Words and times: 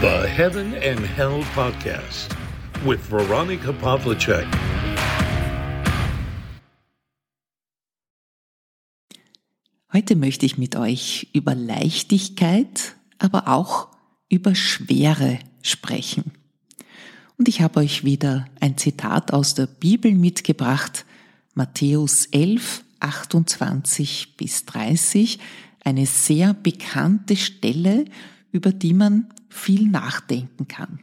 The 0.00 0.26
Heaven 0.26 0.72
and 0.76 0.98
Hell 1.00 1.44
Podcast 1.54 2.34
with 2.86 3.00
Veronica 3.10 3.70
Pavlicek. 3.70 4.46
Heute 9.92 10.16
möchte 10.16 10.46
ich 10.46 10.56
mit 10.56 10.74
euch 10.76 11.28
über 11.34 11.54
Leichtigkeit, 11.54 12.94
aber 13.18 13.48
auch 13.48 13.88
über 14.30 14.54
Schwere 14.54 15.38
sprechen. 15.60 16.32
Und 17.36 17.48
ich 17.48 17.60
habe 17.60 17.80
euch 17.80 18.02
wieder 18.02 18.46
ein 18.58 18.78
Zitat 18.78 19.34
aus 19.34 19.54
der 19.54 19.66
Bibel 19.66 20.14
mitgebracht, 20.14 21.04
Matthäus 21.52 22.24
11, 22.24 22.84
28 23.00 24.38
bis 24.38 24.64
30, 24.64 25.38
eine 25.84 26.06
sehr 26.06 26.54
bekannte 26.54 27.36
Stelle, 27.36 28.06
über 28.50 28.72
die 28.72 28.94
man 28.94 29.26
viel 29.50 29.88
nachdenken 29.88 30.68
kann. 30.68 31.00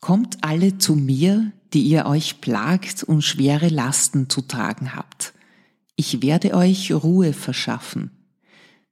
Kommt 0.00 0.44
alle 0.44 0.78
zu 0.78 0.94
mir, 0.94 1.52
die 1.72 1.82
ihr 1.82 2.06
euch 2.06 2.40
plagt 2.40 3.02
und 3.02 3.22
schwere 3.22 3.68
Lasten 3.68 4.30
zu 4.30 4.42
tragen 4.42 4.94
habt. 4.94 5.34
Ich 5.96 6.22
werde 6.22 6.54
euch 6.54 6.92
Ruhe 6.92 7.32
verschaffen. 7.32 8.10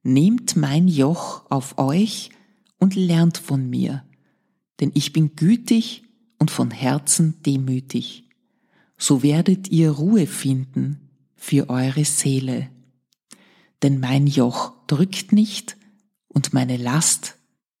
Nehmt 0.03 0.55
mein 0.55 0.87
Joch 0.87 1.49
auf 1.49 1.77
euch 1.77 2.29
und 2.77 2.95
lernt 2.95 3.37
von 3.37 3.69
mir, 3.69 4.03
denn 4.79 4.91
ich 4.93 5.11
bin 5.11 5.35
gütig 5.35 6.03
und 6.37 6.51
von 6.51 6.71
Herzen 6.71 7.41
demütig. 7.43 8.29
So 8.97 9.23
werdet 9.23 9.69
ihr 9.69 9.91
Ruhe 9.91 10.27
finden 10.27 11.09
für 11.35 11.69
eure 11.69 12.05
Seele. 12.05 12.69
Denn 13.81 13.99
mein 13.99 14.27
Joch 14.27 14.73
drückt 14.87 15.31
nicht 15.31 15.77
und 16.27 16.53
meine 16.53 16.77
Last 16.77 17.38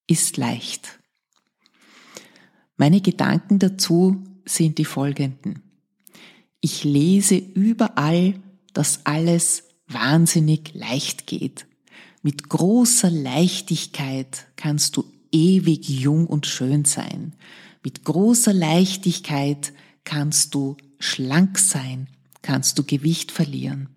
ist 0.09 0.37
leicht. 0.37 0.99
Meine 2.77 3.01
Gedanken 3.01 3.59
dazu 3.59 4.23
sind 4.45 4.77
die 4.77 4.85
folgenden. 4.85 5.61
Ich 6.61 6.83
lese 6.83 7.35
überall, 7.35 8.39
dass 8.73 9.05
alles 9.05 9.65
wahnsinnig 9.87 10.73
leicht 10.73 11.27
geht. 11.27 11.67
Mit 12.21 12.49
großer 12.49 13.09
Leichtigkeit 13.09 14.47
kannst 14.55 14.97
du 14.97 15.05
ewig 15.31 15.87
jung 15.87 16.25
und 16.25 16.47
schön 16.47 16.85
sein. 16.85 17.35
Mit 17.83 18.03
großer 18.03 18.53
Leichtigkeit 18.53 19.73
kannst 20.03 20.53
du 20.55 20.75
schlank 20.99 21.59
sein, 21.59 22.07
kannst 22.41 22.77
du 22.79 22.83
Gewicht 22.83 23.31
verlieren. 23.31 23.89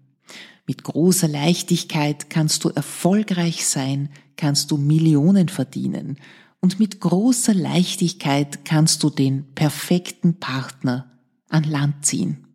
Mit 0.67 0.85
großer 0.85 1.27
Leichtigkeit 1.27 2.31
kannst 2.31 2.65
du 2.65 2.69
erfolgreich 2.69 3.67
sein, 3.67 4.11
kannst 4.37 4.71
du 4.71 4.77
Millionen 4.77 5.49
verdienen. 5.49 6.19
Und 6.61 6.79
mit 6.79 7.01
großer 7.01 7.55
Leichtigkeit 7.55 8.65
kannst 8.65 9.03
du 9.03 9.11
den 9.11 9.53
perfekten 9.55 10.39
Partner 10.39 11.11
an 11.49 11.65
Land 11.65 12.07
ziehen. 12.07 12.47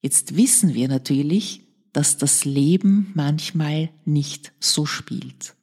Jetzt 0.00 0.36
wissen 0.36 0.74
wir 0.74 0.88
natürlich, 0.88 1.62
dass 1.92 2.16
das 2.16 2.44
Leben 2.44 3.10
manchmal 3.14 3.90
nicht 4.04 4.52
so 4.60 4.86
spielt. 4.86 5.54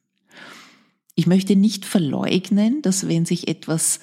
Ich 1.14 1.26
möchte 1.26 1.56
nicht 1.56 1.84
verleugnen, 1.84 2.82
dass 2.82 3.08
wenn 3.08 3.24
sich 3.24 3.48
etwas 3.48 4.00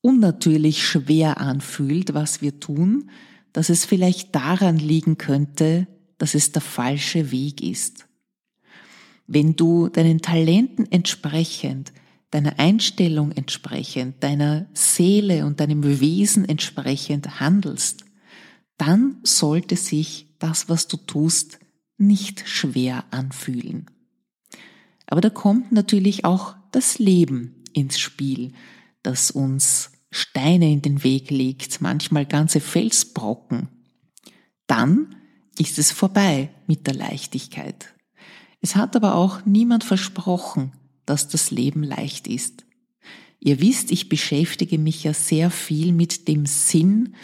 unnatürlich 0.00 0.86
schwer 0.86 1.40
anfühlt, 1.40 2.14
was 2.14 2.42
wir 2.42 2.60
tun, 2.60 3.10
dass 3.52 3.70
es 3.70 3.84
vielleicht 3.84 4.34
daran 4.34 4.78
liegen 4.78 5.18
könnte, 5.18 5.88
dass 6.18 6.34
es 6.34 6.52
der 6.52 6.62
falsche 6.62 7.32
Weg 7.32 7.60
ist. 7.60 8.06
Wenn 9.26 9.56
du 9.56 9.88
deinen 9.88 10.22
Talenten 10.22 10.90
entsprechend, 10.90 11.92
deiner 12.30 12.58
Einstellung 12.58 13.32
entsprechend, 13.32 14.22
deiner 14.22 14.66
Seele 14.74 15.46
und 15.46 15.60
deinem 15.60 16.00
Wesen 16.00 16.48
entsprechend 16.48 17.40
handelst, 17.40 18.04
dann 18.78 19.18
sollte 19.22 19.76
sich 19.76 20.36
das, 20.38 20.68
was 20.68 20.86
du 20.86 20.96
tust, 20.96 21.58
nicht 21.98 22.46
schwer 22.46 23.04
anfühlen. 23.10 23.86
Aber 25.06 25.20
da 25.20 25.30
kommt 25.30 25.72
natürlich 25.72 26.24
auch 26.24 26.56
das 26.72 26.98
Leben 26.98 27.64
ins 27.72 27.98
Spiel, 27.98 28.52
das 29.02 29.30
uns 29.30 29.92
Steine 30.10 30.70
in 30.70 30.82
den 30.82 31.04
Weg 31.04 31.30
legt, 31.30 31.80
manchmal 31.80 32.26
ganze 32.26 32.60
Felsbrocken. 32.60 33.68
Dann 34.66 35.16
ist 35.58 35.78
es 35.78 35.92
vorbei 35.92 36.50
mit 36.66 36.86
der 36.86 36.94
Leichtigkeit. 36.94 37.94
Es 38.66 38.74
hat 38.74 38.96
aber 38.96 39.14
auch 39.14 39.46
niemand 39.46 39.84
versprochen, 39.84 40.72
dass 41.04 41.28
das 41.28 41.52
Leben 41.52 41.84
leicht 41.84 42.26
ist. 42.26 42.64
Ihr 43.38 43.60
wisst, 43.60 43.92
ich 43.92 44.08
beschäftige 44.08 44.76
mich 44.76 45.04
ja 45.04 45.14
sehr 45.14 45.52
viel 45.52 45.92
mit 45.92 46.26
dem 46.26 46.46
Sinn 46.46 47.14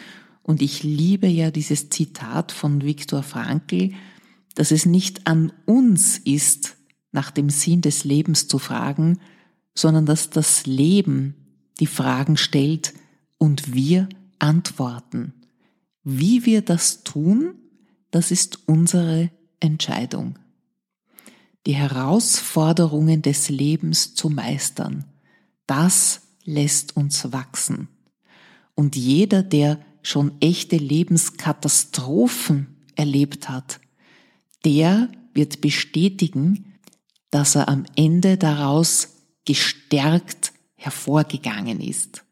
und 0.44 0.62
ich 0.62 0.84
liebe 0.84 1.26
ja 1.26 1.50
dieses 1.50 1.90
Zitat 1.90 2.52
von 2.52 2.84
Viktor 2.84 3.24
Frankl, 3.24 3.90
dass 4.54 4.70
es 4.70 4.86
nicht 4.86 5.26
an 5.26 5.52
uns 5.66 6.16
ist, 6.18 6.76
nach 7.10 7.32
dem 7.32 7.50
Sinn 7.50 7.80
des 7.80 8.04
Lebens 8.04 8.46
zu 8.46 8.60
fragen, 8.60 9.18
sondern 9.74 10.06
dass 10.06 10.30
das 10.30 10.64
Leben 10.64 11.34
die 11.80 11.88
Fragen 11.88 12.36
stellt 12.36 12.94
und 13.36 13.74
wir 13.74 14.08
antworten. 14.38 15.32
Wie 16.04 16.46
wir 16.46 16.62
das 16.62 17.02
tun, 17.02 17.56
das 18.12 18.30
ist 18.30 18.60
unsere 18.68 19.32
Entscheidung. 19.58 20.38
Die 21.66 21.74
Herausforderungen 21.74 23.22
des 23.22 23.48
Lebens 23.48 24.14
zu 24.14 24.28
meistern, 24.28 25.04
das 25.66 26.22
lässt 26.44 26.96
uns 26.96 27.32
wachsen. 27.32 27.88
Und 28.74 28.96
jeder, 28.96 29.42
der 29.42 29.78
schon 30.02 30.32
echte 30.40 30.76
Lebenskatastrophen 30.76 32.76
erlebt 32.96 33.48
hat, 33.48 33.80
der 34.64 35.10
wird 35.34 35.60
bestätigen, 35.60 36.78
dass 37.30 37.54
er 37.54 37.68
am 37.68 37.84
Ende 37.96 38.36
daraus 38.36 39.16
gestärkt 39.44 40.52
hervorgegangen 40.74 41.80
ist. 41.80 42.24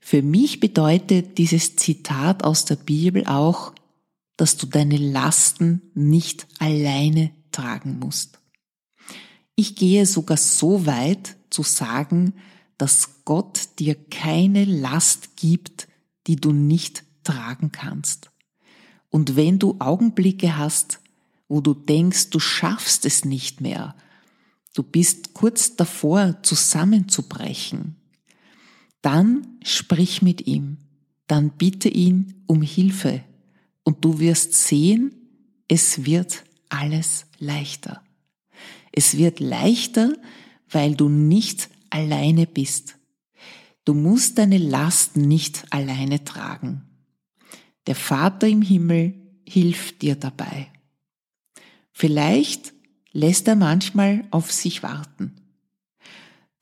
Für 0.00 0.22
mich 0.22 0.58
bedeutet 0.58 1.38
dieses 1.38 1.76
Zitat 1.76 2.42
aus 2.42 2.64
der 2.64 2.76
Bibel 2.76 3.26
auch, 3.26 3.72
dass 4.36 4.56
du 4.56 4.66
deine 4.66 4.96
Lasten 4.96 5.82
nicht 5.94 6.46
alleine 6.58 7.30
tragen 7.52 7.98
musst. 7.98 8.38
Ich 9.54 9.74
gehe 9.74 10.06
sogar 10.06 10.36
so 10.36 10.86
weit 10.86 11.36
zu 11.50 11.62
sagen, 11.62 12.34
dass 12.76 13.24
Gott 13.24 13.70
dir 13.78 13.94
keine 13.94 14.64
Last 14.64 15.36
gibt, 15.36 15.88
die 16.26 16.36
du 16.36 16.52
nicht 16.52 17.04
tragen 17.24 17.72
kannst. 17.72 18.30
Und 19.10 19.36
wenn 19.36 19.58
du 19.58 19.76
Augenblicke 19.80 20.56
hast, 20.56 21.00
wo 21.48 21.60
du 21.60 21.74
denkst, 21.74 22.30
du 22.30 22.38
schaffst 22.38 23.04
es 23.04 23.24
nicht 23.24 23.60
mehr, 23.60 23.96
du 24.74 24.82
bist 24.82 25.34
kurz 25.34 25.76
davor 25.76 26.36
zusammenzubrechen, 26.42 27.96
dann 29.02 29.58
sprich 29.62 30.22
mit 30.22 30.46
ihm, 30.46 30.76
dann 31.26 31.50
bitte 31.50 31.88
ihn 31.88 32.42
um 32.46 32.62
Hilfe 32.62 33.24
und 33.82 34.04
du 34.04 34.18
wirst 34.18 34.54
sehen, 34.54 35.14
es 35.68 36.04
wird 36.04 36.44
alles 36.68 37.26
leichter. 37.38 38.02
Es 38.92 39.16
wird 39.16 39.40
leichter, 39.40 40.14
weil 40.70 40.94
du 40.94 41.08
nicht 41.08 41.68
alleine 41.90 42.46
bist. 42.46 42.96
Du 43.84 43.94
musst 43.94 44.38
deine 44.38 44.58
Lasten 44.58 45.22
nicht 45.22 45.64
alleine 45.70 46.24
tragen. 46.24 46.82
Der 47.86 47.94
Vater 47.94 48.46
im 48.46 48.60
Himmel 48.60 49.14
hilft 49.48 50.02
dir 50.02 50.14
dabei. 50.14 50.68
Vielleicht 51.92 52.74
lässt 53.12 53.48
er 53.48 53.56
manchmal 53.56 54.24
auf 54.30 54.52
sich 54.52 54.82
warten. 54.82 55.34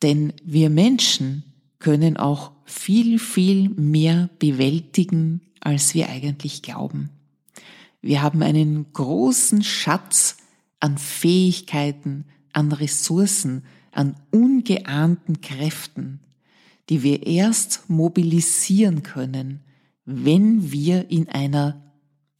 Denn 0.02 0.32
wir 0.44 0.70
Menschen 0.70 1.42
können 1.78 2.16
auch 2.16 2.52
viel, 2.64 3.18
viel 3.18 3.70
mehr 3.70 4.30
bewältigen, 4.38 5.40
als 5.60 5.94
wir 5.94 6.08
eigentlich 6.08 6.62
glauben. 6.62 7.10
Wir 8.06 8.22
haben 8.22 8.40
einen 8.44 8.92
großen 8.92 9.64
Schatz 9.64 10.36
an 10.78 10.96
Fähigkeiten, 10.96 12.26
an 12.52 12.70
Ressourcen, 12.70 13.64
an 13.90 14.14
ungeahnten 14.30 15.40
Kräften, 15.40 16.20
die 16.88 17.02
wir 17.02 17.26
erst 17.26 17.90
mobilisieren 17.90 19.02
können, 19.02 19.64
wenn 20.04 20.70
wir 20.70 21.10
in 21.10 21.28
einer, 21.28 21.82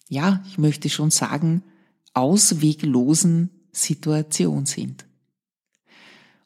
ja, 0.08 0.40
ich 0.46 0.56
möchte 0.56 0.88
schon 0.88 1.10
sagen, 1.10 1.64
ausweglosen 2.14 3.50
Situation 3.72 4.66
sind. 4.66 5.04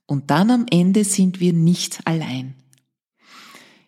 Und 0.07 0.31
dann 0.31 0.51
am 0.51 0.65
Ende 0.71 1.05
sind 1.05 1.41
wir 1.41 1.53
nicht 1.53 2.07
allein. 2.07 2.55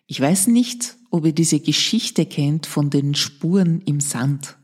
Ich 0.05 0.21
weiß 0.21 0.45
nicht, 0.45 0.95
ob 1.09 1.25
ihr 1.25 1.33
diese 1.33 1.59
Geschichte 1.59 2.27
kennt 2.27 2.67
von 2.67 2.91
den 2.91 3.15
Spuren 3.15 3.81
im 3.81 3.99
Sand. 3.99 4.57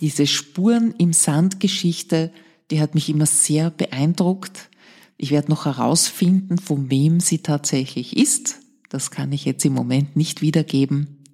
Diese 0.00 0.26
Spuren 0.26 0.94
im 0.98 1.12
Sand 1.12 1.60
Geschichte, 1.60 2.32
die 2.70 2.80
hat 2.80 2.94
mich 2.94 3.08
immer 3.08 3.26
sehr 3.26 3.70
beeindruckt. 3.70 4.70
Ich 5.16 5.30
werde 5.30 5.50
noch 5.50 5.66
herausfinden, 5.66 6.58
von 6.58 6.90
wem 6.90 7.20
sie 7.20 7.38
tatsächlich 7.38 8.16
ist. 8.16 8.60
Das 8.88 9.10
kann 9.10 9.32
ich 9.32 9.44
jetzt 9.44 9.64
im 9.64 9.74
Moment 9.74 10.16
nicht 10.16 10.42
wiedergeben. 10.42 11.24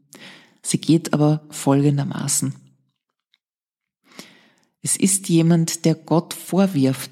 Sie 0.62 0.78
geht 0.78 1.12
aber 1.12 1.46
folgendermaßen. 1.50 2.54
Es 4.82 4.96
ist 4.96 5.28
jemand, 5.28 5.84
der 5.84 5.94
Gott 5.94 6.34
vorwirft, 6.34 7.10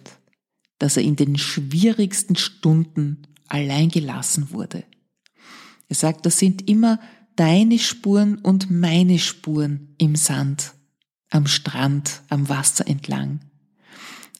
dass 0.79 0.97
er 0.97 1.03
in 1.03 1.17
den 1.17 1.39
schwierigsten 1.39 2.37
Stunden 2.37 3.27
allein 3.49 3.89
gelassen 3.89 4.51
wurde. 4.51 4.85
Er 5.89 5.97
sagt, 5.97 6.27
das 6.27 6.39
sind 6.39 6.69
immer 6.69 7.01
deine 7.37 7.79
Spuren 7.79 8.39
und 8.39 8.71
meine 8.71 9.19
Spuren 9.19 9.95
im 9.99 10.17
Sand, 10.17 10.75
am 11.31 11.46
Strand, 11.46 12.23
am 12.28 12.49
Wasser 12.49 12.87
entlang. 12.87 13.40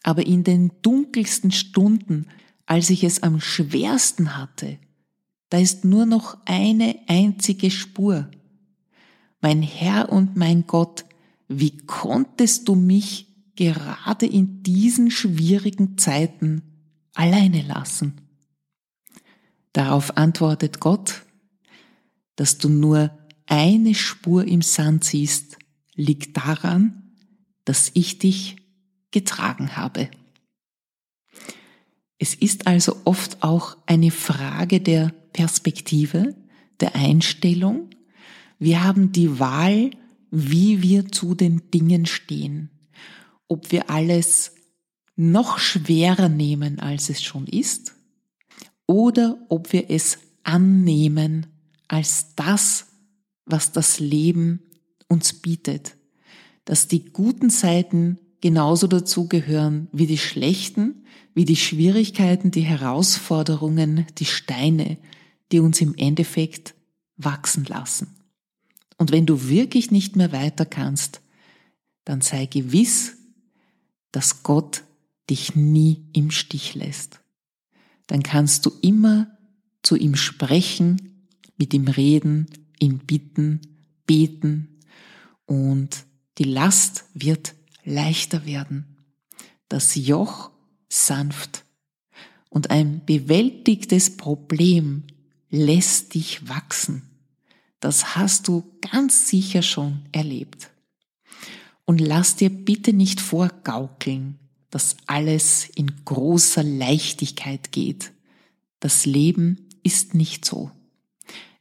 Aber 0.03 0.27
in 0.27 0.45
den 0.45 0.71
dunkelsten 0.83 1.51
Stunden, 1.51 2.27
als 2.65 2.91
ich 2.91 3.05
es 3.05 3.23
am 3.23 3.41
schwersten 3.41 4.37
hatte, 4.37 4.79
da 5.51 5.59
ist 5.59 5.85
nur 5.85 6.07
noch 6.07 6.39
eine 6.45 6.97
einzige 7.07 7.71
Spur. 7.71 8.31
Mein 9.41 9.63
Herr 9.63 10.11
und 10.11 10.37
mein 10.37 10.67
Gott, 10.67 11.05
wie 11.49 11.77
konntest 11.77 12.69
du 12.69 12.75
mich 12.75 13.27
gerade 13.55 14.27
in 14.27 14.63
diesen 14.63 15.11
schwierigen 15.11 15.99
Zeiten 15.99 16.63
alleine 17.15 17.63
lassen? 17.63 18.21
Darauf 19.73 20.17
antwortet 20.17 20.81
Gott, 20.81 21.23
dass 22.35 22.59
du 22.59 22.69
nur 22.69 23.11
eine 23.47 23.95
Spur 23.95 24.45
im 24.45 24.63
Sand 24.63 25.05
siehst, 25.05 25.59
liegt 25.97 26.37
daran, 26.37 27.13
dass 27.65 27.91
ich 27.95 28.19
dich 28.19 28.57
getragen 29.11 29.77
habe. 29.77 30.11
Es 32.19 32.35
ist 32.35 32.67
also 32.67 32.97
oft 33.05 33.43
auch 33.43 33.77
eine 33.87 34.11
Frage 34.11 34.81
der 34.81 35.13
Perspektive, 35.33 36.35
der 36.81 36.95
Einstellung. 36.95 37.91
Wir 38.59 38.85
haben 38.85 39.13
die 39.13 39.39
Wahl, 39.39 39.91
wie 40.31 40.83
wir 40.83 41.09
zu 41.09 41.35
den 41.35 41.71
Dingen 41.71 42.07
stehen. 42.07 42.71
Ob 43.49 43.71
wir 43.73 43.91
alles 43.91 44.53
noch 45.15 45.59
schwerer 45.59 46.29
nehmen, 46.29 46.79
als 46.79 47.11
es 47.11 47.23
schon 47.23 47.47
ist, 47.47 47.95
oder 48.87 49.39
ob 49.49 49.73
wir 49.73 49.91
es 49.91 50.19
annehmen 50.43 51.47
als 51.89 52.35
das, 52.35 52.87
was 53.45 53.73
das 53.73 54.01
Leben 54.01 54.63
uns 55.09 55.33
bietet. 55.35 55.97
Dass 56.65 56.89
die 56.89 57.05
guten 57.05 57.51
Seiten 57.51 58.19
genauso 58.41 58.87
dazugehören 58.87 59.89
wie 59.93 60.07
die 60.07 60.19
schlechten, 60.19 61.05
wie 61.35 61.45
die 61.45 61.57
Schwierigkeiten, 61.57 62.51
die 62.51 62.63
Herausforderungen, 62.63 64.07
die 64.19 64.25
Steine, 64.25 64.99
die 65.53 65.61
uns 65.61 65.81
im 65.81 65.95
Endeffekt 65.97 66.75
wachsen 67.17 67.65
lassen. 67.65 68.17
Und 68.99 69.13
wenn 69.13 69.27
du 69.27 69.49
wirklich 69.49 69.91
nicht 69.91 70.17
mehr 70.17 70.33
weiter 70.33 70.65
kannst, 70.65 71.21
dann 72.05 72.21
sei 72.21 72.47
gewiss, 72.47 73.17
dass 74.13 74.43
Gott 74.43 74.83
dich 75.29 75.55
nie 75.57 76.07
im 76.13 76.31
Stich 76.31 76.75
lässt. 76.75 77.21
Dann 78.07 78.23
kannst 78.23 78.65
du 78.65 78.71
immer 78.81 79.37
zu 79.83 79.97
ihm 79.97 80.15
sprechen, 80.15 81.27
mit 81.59 81.75
ihm 81.75 81.89
reden, 81.89 82.47
ihn 82.79 82.99
bitten, 82.99 83.61
beten 84.07 84.76
und 85.47 86.05
die 86.39 86.45
Last 86.45 87.05
wird 87.15 87.55
leichter 87.85 88.45
werden. 88.45 88.85
Das 89.69 89.95
Joch 89.95 90.51
sanft 90.89 91.65
und 92.51 92.71
ein 92.71 93.05
bewältigtes 93.05 94.17
Problem 94.17 95.05
lässt 95.51 96.15
dich 96.15 96.49
wachsen. 96.49 97.03
Das 97.81 98.17
hast 98.17 98.49
du 98.49 98.65
ganz 98.81 99.29
sicher 99.29 99.63
schon 99.63 100.03
erlebt. 100.13 100.71
Und 101.85 102.01
lass 102.01 102.37
dir 102.37 102.51
bitte 102.51 102.93
nicht 102.93 103.21
vorgaukeln, 103.21 104.39
dass 104.71 104.97
alles 105.07 105.69
in 105.75 106.05
großer 106.05 106.65
Leichtigkeit 106.65 107.71
geht. 107.71 108.13
Das 108.81 109.07
Leben 109.07 109.69
ist 109.83 110.15
nicht 110.15 110.45
so. 110.45 110.73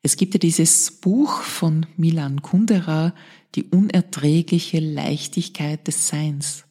Es 0.06 0.18
gibt 0.18 0.36
ja 0.36 0.38
dieses 0.38 0.92
Buch 0.92 1.42
von 1.42 1.88
Milan 1.98 2.44
Kundera, 2.44 3.16
Die 3.56 3.64
unerträgliche 3.64 4.80
Leichtigkeit 4.80 5.88
des 5.88 6.10
Seins. 6.10 6.66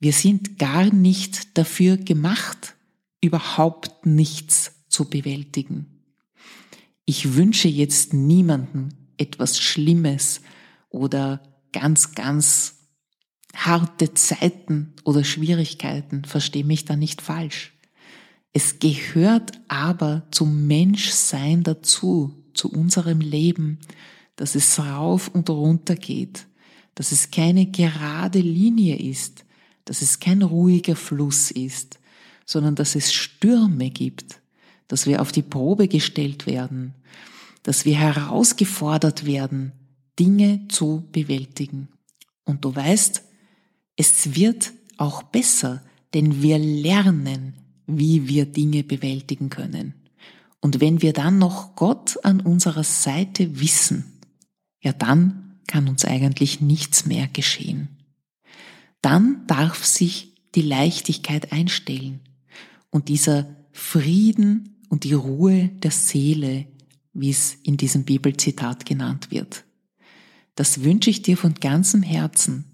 Wir 0.00 0.12
sind 0.12 0.58
gar 0.58 0.84
nicht 0.92 1.56
dafür 1.56 1.96
gemacht, 1.96 2.74
überhaupt 3.22 4.04
nichts 4.04 4.84
zu 4.90 5.08
bewältigen. 5.08 5.86
Ich 7.06 7.36
wünsche 7.36 7.68
jetzt 7.68 8.12
niemandem 8.12 8.90
etwas 9.16 9.58
Schlimmes 9.58 10.42
oder 10.90 11.40
ganz, 11.72 12.14
ganz 12.14 12.80
harte 13.54 14.12
Zeiten 14.12 14.92
oder 15.04 15.24
Schwierigkeiten, 15.24 16.26
verstehe 16.26 16.64
mich 16.64 16.84
da 16.84 16.96
nicht 16.96 17.22
falsch. 17.22 17.75
Es 18.56 18.78
gehört 18.78 19.52
aber 19.68 20.22
zum 20.30 20.66
Menschsein 20.66 21.62
dazu, 21.62 22.32
zu 22.54 22.72
unserem 22.72 23.20
Leben, 23.20 23.80
dass 24.36 24.54
es 24.54 24.78
rauf 24.78 25.28
und 25.28 25.50
runter 25.50 25.94
geht, 25.94 26.46
dass 26.94 27.12
es 27.12 27.30
keine 27.30 27.66
gerade 27.66 28.38
Linie 28.38 28.96
ist, 28.96 29.44
dass 29.84 30.00
es 30.00 30.20
kein 30.20 30.40
ruhiger 30.40 30.96
Fluss 30.96 31.50
ist, 31.50 32.00
sondern 32.46 32.74
dass 32.76 32.94
es 32.94 33.12
Stürme 33.12 33.90
gibt, 33.90 34.40
dass 34.88 35.06
wir 35.06 35.20
auf 35.20 35.32
die 35.32 35.42
Probe 35.42 35.86
gestellt 35.86 36.46
werden, 36.46 36.94
dass 37.62 37.84
wir 37.84 37.96
herausgefordert 37.96 39.26
werden, 39.26 39.72
Dinge 40.18 40.66
zu 40.68 41.06
bewältigen. 41.12 41.88
Und 42.46 42.64
du 42.64 42.74
weißt, 42.74 43.22
es 43.96 44.34
wird 44.34 44.72
auch 44.96 45.24
besser, 45.24 45.82
denn 46.14 46.40
wir 46.40 46.58
lernen, 46.58 47.65
wie 47.86 48.28
wir 48.28 48.46
Dinge 48.46 48.82
bewältigen 48.84 49.50
können. 49.50 49.94
Und 50.60 50.80
wenn 50.80 51.02
wir 51.02 51.12
dann 51.12 51.38
noch 51.38 51.76
Gott 51.76 52.18
an 52.24 52.40
unserer 52.40 52.84
Seite 52.84 53.60
wissen, 53.60 54.20
ja 54.80 54.92
dann 54.92 55.60
kann 55.66 55.88
uns 55.88 56.04
eigentlich 56.04 56.60
nichts 56.60 57.06
mehr 57.06 57.28
geschehen. 57.28 57.88
Dann 59.02 59.46
darf 59.46 59.84
sich 59.84 60.34
die 60.54 60.62
Leichtigkeit 60.62 61.52
einstellen 61.52 62.20
und 62.90 63.08
dieser 63.08 63.46
Frieden 63.72 64.76
und 64.88 65.04
die 65.04 65.12
Ruhe 65.12 65.68
der 65.68 65.90
Seele, 65.90 66.66
wie 67.12 67.30
es 67.30 67.56
in 67.62 67.76
diesem 67.76 68.04
Bibelzitat 68.04 68.86
genannt 68.86 69.30
wird. 69.30 69.64
Das 70.54 70.82
wünsche 70.82 71.10
ich 71.10 71.22
dir 71.22 71.36
von 71.36 71.54
ganzem 71.54 72.02
Herzen, 72.02 72.64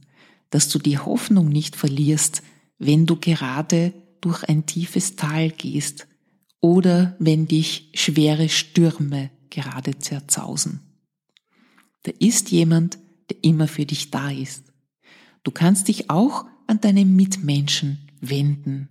dass 0.51 0.69
du 0.69 0.79
die 0.79 0.99
Hoffnung 0.99 1.49
nicht 1.49 1.75
verlierst, 1.77 2.43
wenn 2.79 3.07
du 3.07 3.17
gerade 3.17 3.93
durch 4.23 4.45
ein 4.45 4.65
tiefes 4.65 5.17
Tal 5.17 5.51
gehst 5.51 6.09
oder 6.61 7.15
wenn 7.19 7.47
dich 7.47 7.91
schwere 7.93 8.49
Stürme 8.49 9.31
gerade 9.51 9.99
zerzausen. 9.99 10.81
Da 12.05 12.13
ist 12.19 12.51
jemand, 12.51 12.99
der 13.29 13.37
immer 13.43 13.69
für 13.69 13.85
dich 13.85 14.11
da 14.11 14.31
ist. 14.31 14.65
Du 15.43 15.51
kannst 15.51 15.89
dich 15.89 16.09
auch 16.09 16.47
an 16.67 16.81
deine 16.81 17.05
Mitmenschen 17.05 17.99
wenden. 18.21 18.89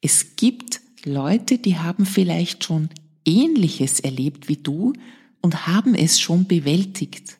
Es 0.00 0.36
gibt 0.36 0.80
Leute, 1.04 1.58
die 1.58 1.78
haben 1.78 2.06
vielleicht 2.06 2.64
schon 2.64 2.88
Ähnliches 3.24 4.00
erlebt 4.00 4.48
wie 4.48 4.56
du 4.56 4.92
und 5.40 5.66
haben 5.66 5.94
es 5.94 6.20
schon 6.20 6.46
bewältigt. 6.46 7.38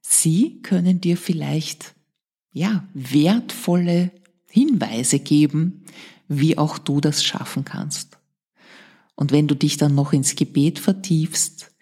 Sie 0.00 0.60
können 0.62 1.00
dir 1.00 1.16
vielleicht, 1.16 1.94
ja, 2.52 2.88
wertvolle 2.94 4.10
Hinweise 4.48 5.20
geben, 5.20 5.84
wie 6.32 6.56
auch 6.56 6.78
du 6.78 7.00
das 7.00 7.24
schaffen 7.24 7.64
kannst. 7.64 8.18
Und 9.16 9.32
wenn 9.32 9.48
du 9.48 9.56
dich 9.56 9.76
dann 9.76 9.96
noch 9.96 10.12
ins 10.12 10.36
Gebet 10.36 10.78
vertiefst, 10.78 11.72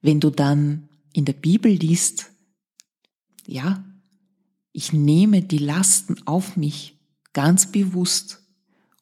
wenn 0.00 0.20
du 0.20 0.30
dann 0.30 0.88
in 1.12 1.24
der 1.24 1.32
Bibel 1.32 1.72
liest, 1.72 2.30
ja, 3.46 3.84
ich 4.70 4.92
nehme 4.92 5.42
die 5.42 5.58
Lasten 5.58 6.24
auf 6.24 6.56
mich 6.56 7.00
ganz 7.32 7.72
bewusst, 7.72 8.44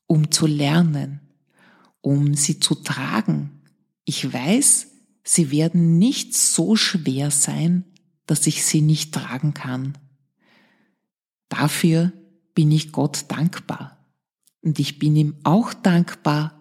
um 0.06 0.30
zu 0.30 0.46
lernen, 0.46 1.20
um 2.00 2.32
sie 2.32 2.58
zu 2.58 2.74
tragen. 2.74 3.62
Ich 4.06 4.32
weiß, 4.32 4.86
sie 5.22 5.50
werden 5.50 5.98
nicht 5.98 6.34
so 6.34 6.76
schwer 6.76 7.30
sein, 7.30 7.84
dass 8.24 8.46
ich 8.46 8.64
sie 8.64 8.80
nicht 8.80 9.12
tragen 9.12 9.52
kann. 9.52 9.98
Dafür 11.50 12.12
bin 12.54 12.72
ich 12.72 12.90
Gott 12.90 13.26
dankbar. 13.28 13.93
Und 14.64 14.78
ich 14.78 14.98
bin 14.98 15.14
ihm 15.14 15.36
auch 15.44 15.74
dankbar, 15.74 16.58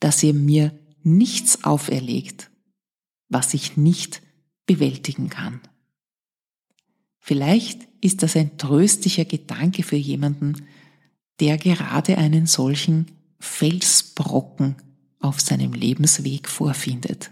dass 0.00 0.22
er 0.22 0.32
mir 0.32 0.72
nichts 1.02 1.64
auferlegt, 1.64 2.50
was 3.28 3.52
ich 3.52 3.76
nicht 3.76 4.22
bewältigen 4.66 5.28
kann. 5.28 5.60
Vielleicht 7.18 7.86
ist 8.00 8.22
das 8.22 8.36
ein 8.36 8.56
tröstlicher 8.56 9.26
Gedanke 9.26 9.82
für 9.82 9.96
jemanden, 9.96 10.64
der 11.40 11.58
gerade 11.58 12.16
einen 12.16 12.46
solchen 12.46 13.06
Felsbrocken 13.38 14.76
auf 15.20 15.40
seinem 15.40 15.74
Lebensweg 15.74 16.48
vorfindet. 16.48 17.30